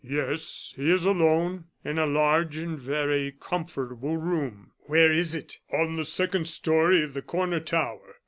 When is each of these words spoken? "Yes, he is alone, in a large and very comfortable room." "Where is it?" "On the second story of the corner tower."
"Yes, 0.03 0.73
he 0.75 0.89
is 0.91 1.05
alone, 1.05 1.65
in 1.85 1.99
a 1.99 2.07
large 2.07 2.57
and 2.57 2.75
very 2.79 3.35
comfortable 3.39 4.17
room." 4.17 4.71
"Where 4.87 5.11
is 5.11 5.35
it?" 5.35 5.59
"On 5.71 5.95
the 5.95 6.05
second 6.05 6.47
story 6.47 7.03
of 7.03 7.13
the 7.13 7.21
corner 7.21 7.59
tower." 7.59 8.15